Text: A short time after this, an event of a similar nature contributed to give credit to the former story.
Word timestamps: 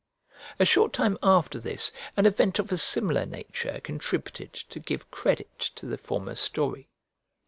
A 0.59 0.65
short 0.65 0.93
time 0.93 1.15
after 1.21 1.59
this, 1.59 1.91
an 2.17 2.25
event 2.25 2.57
of 2.57 2.71
a 2.71 2.77
similar 2.79 3.23
nature 3.27 3.79
contributed 3.83 4.51
to 4.51 4.79
give 4.79 5.11
credit 5.11 5.59
to 5.75 5.85
the 5.85 5.95
former 5.95 6.33
story. 6.33 6.89